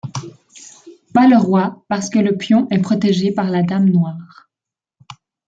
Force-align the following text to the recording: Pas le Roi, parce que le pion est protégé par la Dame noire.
Pas 1.13 1.27
le 1.27 1.37
Roi, 1.37 1.85
parce 1.87 2.09
que 2.09 2.17
le 2.17 2.35
pion 2.35 2.65
est 2.71 2.81
protégé 2.81 3.31
par 3.31 3.51
la 3.51 3.61
Dame 3.61 3.85
noire. 3.85 4.49